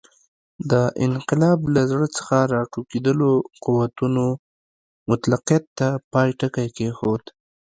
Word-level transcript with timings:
د 0.71 0.73
انقلاب 1.05 1.59
له 1.75 1.81
زړه 1.91 2.07
څخه 2.17 2.37
راټوکېدلو 2.53 3.31
قوتونو 3.65 4.25
مطلقیت 5.09 5.63
ته 5.77 5.87
پای 6.11 6.29
ټکی 6.39 6.67
کېښود. 6.77 7.23